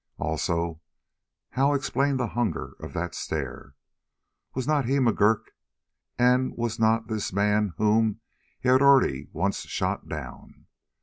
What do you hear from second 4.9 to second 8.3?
McGurk, and was not this man whom